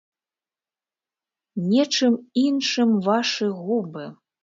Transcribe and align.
Нечым 1.69 2.13
іншым 2.47 2.89
вашы 3.13 3.55
губы! 3.63 4.05